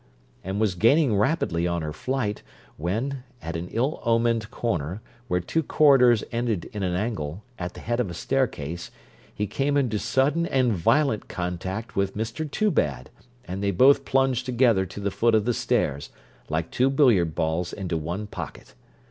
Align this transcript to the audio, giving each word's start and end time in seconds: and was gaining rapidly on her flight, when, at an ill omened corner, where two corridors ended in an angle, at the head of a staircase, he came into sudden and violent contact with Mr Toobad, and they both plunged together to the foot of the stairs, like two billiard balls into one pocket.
and 0.43 0.59
was 0.59 0.73
gaining 0.73 1.15
rapidly 1.15 1.67
on 1.67 1.83
her 1.83 1.93
flight, 1.93 2.41
when, 2.75 3.21
at 3.39 3.55
an 3.55 3.67
ill 3.69 4.01
omened 4.03 4.49
corner, 4.49 4.99
where 5.27 5.39
two 5.39 5.61
corridors 5.61 6.23
ended 6.31 6.65
in 6.73 6.81
an 6.81 6.95
angle, 6.95 7.43
at 7.59 7.75
the 7.75 7.81
head 7.81 7.99
of 7.99 8.09
a 8.09 8.13
staircase, 8.15 8.89
he 9.31 9.45
came 9.45 9.77
into 9.77 9.99
sudden 9.99 10.47
and 10.47 10.73
violent 10.73 11.27
contact 11.27 11.95
with 11.95 12.17
Mr 12.17 12.49
Toobad, 12.49 13.11
and 13.45 13.61
they 13.61 13.69
both 13.69 14.03
plunged 14.03 14.43
together 14.47 14.87
to 14.87 14.99
the 14.99 15.11
foot 15.11 15.35
of 15.35 15.45
the 15.45 15.53
stairs, 15.53 16.09
like 16.49 16.71
two 16.71 16.89
billiard 16.89 17.35
balls 17.35 17.71
into 17.71 17.95
one 17.95 18.25
pocket. 18.25 18.73